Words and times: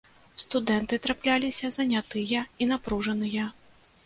Студэнты 0.43 0.97
трапляліся 1.03 1.71
занятыя 1.77 2.39
і 2.65 2.69
напружаныя. 2.73 3.45